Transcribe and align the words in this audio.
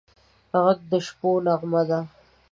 غږ 0.63 0.79
د 0.91 0.93
شپو 1.05 1.31
نغمه 1.45 1.81
ده 1.89 1.99